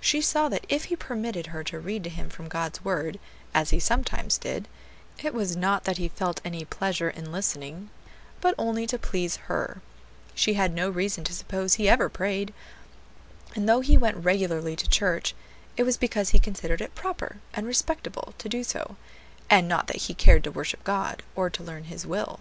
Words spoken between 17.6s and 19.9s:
respectable to do so, and not